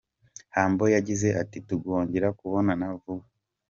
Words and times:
Humble 0.55 0.87
yagize 0.95 1.27
ati: 1.41 1.57
“Tuzongera 1.67 2.27
kubonana 2.39 2.85
vuba”. 3.01 3.25